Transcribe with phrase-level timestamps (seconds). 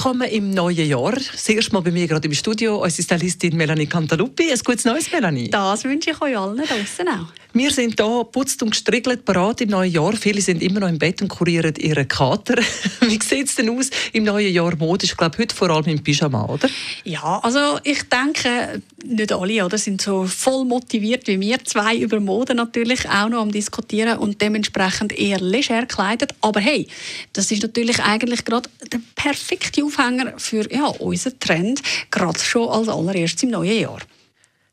[0.00, 1.12] Willkommen im neuen Jahr.
[1.12, 4.50] Das erste Mal bei mir gerade im Studio unsere Stylistin Melanie Cantaluppi.
[4.50, 5.50] Ein gutes Neues, Melanie.
[5.50, 7.26] Das wünsche ich euch allen draußen auch.
[7.52, 10.12] Wir sind hier putzt und gestriegelt parat im neuen Jahr.
[10.12, 12.62] Viele sind immer noch im Bett und kurieren ihren Kater.
[13.00, 15.04] Wie sieht es denn aus im neuen Jahr Mode?
[15.04, 16.70] Ich glaube, heute vor allem im Pyjama, oder?
[17.04, 22.20] Ja, also ich denke, nicht alle oder, sind so voll motiviert wie wir zwei über
[22.20, 26.32] Mode natürlich auch noch am diskutieren und dementsprechend eher leger gekleidet.
[26.40, 26.86] Aber hey,
[27.32, 32.88] das ist natürlich eigentlich gerade der perfekte Aufhänger für ja, unseren Trend, gerade schon als
[32.88, 34.00] allererstes im neuen Jahr.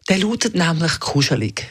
[0.08, 1.68] Der lautet nämlich kuschelig.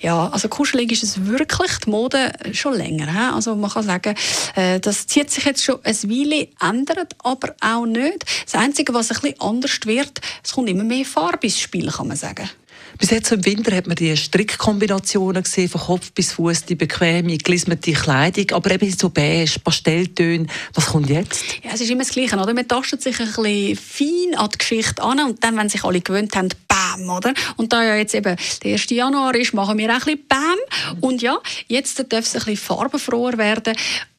[0.00, 3.12] Ja, also kuschelig ist es wirklich, die Mode schon länger.
[3.12, 3.34] He?
[3.34, 4.14] Also man kann sagen,
[4.56, 8.24] äh, das zieht sich jetzt schon ein Weile, ändert aber auch nicht.
[8.44, 12.08] Das Einzige, was ein bisschen anders wird, es kommt immer mehr Farbe ins Spiel, kann
[12.08, 12.48] man sagen.
[12.98, 17.36] Bis jetzt im Winter hat man die Strickkombinationen gesehen, von Kopf bis Fuß, die bequeme,
[17.36, 20.46] gelismete Kleidung, aber eben so beige, Pastelltöne.
[20.72, 21.44] Was kommt jetzt?
[21.62, 22.54] Ja, es ist immer das Gleiche, oder?
[22.54, 26.00] Man tastet sich ein bisschen fein an die Geschichte an und dann, wenn sich alle
[26.00, 27.34] gewöhnt haben, Bam, oder?
[27.56, 28.90] Und da ja jetzt eben der 1.
[28.90, 31.00] Januar ist, machen wir auch ein bisschen Bam.
[31.00, 31.38] Und ja,
[31.68, 33.74] jetzt darf es ein bisschen farbenfroher werden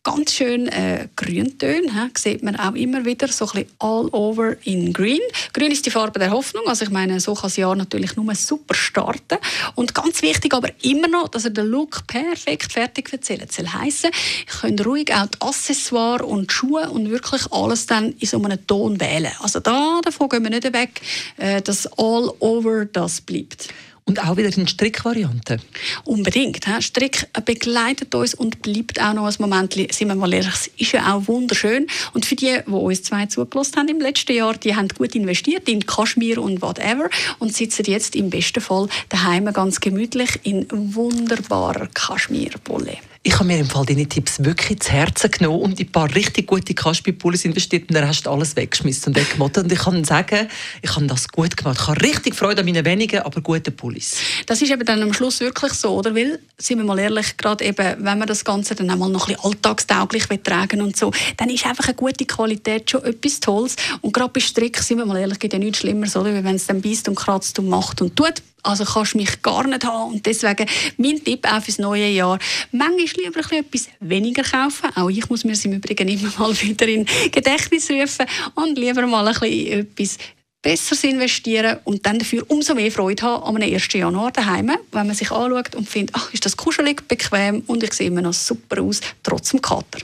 [0.08, 1.92] ganz schön äh, Grüntöne.
[1.94, 5.20] He, sieht man auch immer wieder, so ein all over in green.
[5.52, 6.64] Grün ist die Farbe der Hoffnung.
[6.66, 9.38] Also ich meine, so kann das Jahr natürlich nur super starten.
[9.76, 14.10] Und ganz wichtig aber immer noch, dass er den Look perfekt fertig erzählt soll heissen.
[14.48, 18.42] Ich könnt ruhig auch die Accessoires und die Schuhe und wirklich alles dann in so
[18.42, 19.34] einem Ton wählen.
[19.42, 21.02] Also da, davon gehen wir nicht weg,
[21.36, 23.74] äh, dass all over das bleibt.
[24.08, 25.58] Und auch wieder in Strickvariante.
[26.06, 26.66] Unbedingt.
[26.66, 26.82] He?
[26.82, 30.94] Strick begleitet uns und bleibt auch noch ein Moment, sind wir mal ehrlich, es ist
[30.94, 31.88] ja auch wunderschön.
[32.14, 35.68] Und für die, die uns zwei zugelassen haben im letzten Jahr, die haben gut investiert
[35.68, 41.88] in Kaschmir und whatever und sitzen jetzt im besten Fall daheim ganz gemütlich in wunderbarer
[41.94, 42.98] Kaschmirwolle.
[43.28, 46.16] Ich habe mir im Fall deine Tipps wirklich zu Herzen genommen und in ein paar
[46.16, 49.66] richtig gute Kaschmirpullis investiert und dann hast du alles weggeschmissen und weggemottet.
[49.66, 50.48] Und ich kann sagen,
[50.82, 51.78] ich habe das gut gemacht.
[51.82, 54.16] Ich habe richtig Freude an meinen wenigen, aber guten Pullis.
[54.48, 56.16] Das ist eben dann am Schluss wirklich so, oder?
[56.16, 59.36] Weil, sind wir mal ehrlich, gerade eben, wenn man das Ganze dann einmal noch ein
[59.36, 63.76] bisschen alltagstauglich tragen und so, dann ist einfach eine gute Qualität schon etwas Tolles.
[64.00, 66.34] Und gerade bei Strick, sind wir mal ehrlich, gibt ja nichts Schlimmeres, oder?
[66.34, 68.42] Wenn es dann beißt und kratzt und macht und tut.
[68.64, 70.14] Also kannst du mich gar nicht haben.
[70.14, 70.66] Und deswegen
[70.98, 72.40] mein Tipp auch fürs neue Jahr.
[72.72, 74.90] Manchmal lieber etwas weniger kaufen.
[74.96, 78.26] Auch ich muss mir es im Übrigen immer mal wieder in Gedächtnis rufen.
[78.56, 80.18] Und lieber mal ein bisschen etwas
[80.68, 83.88] Besseres investieren und dann dafür umso mehr Freude haben am 1.
[83.94, 87.94] Januar daheim, wenn man sich anschaut und findet, ach, ist das kuschelig, bequem und ich
[87.94, 90.00] sehe immer noch super aus, trotz dem Kater.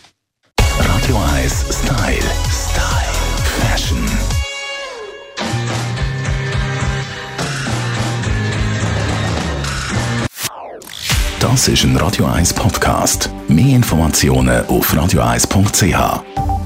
[0.80, 2.32] Radio 1 Style.
[2.48, 3.12] Style.
[3.60, 4.10] Fashion.
[11.42, 13.30] Das ist ein Radio 1 Podcast.
[13.50, 16.63] Mehr Informationen auf radio1.ch.